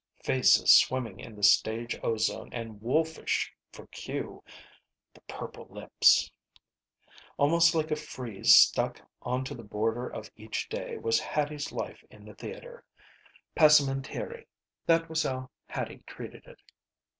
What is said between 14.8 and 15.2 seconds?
That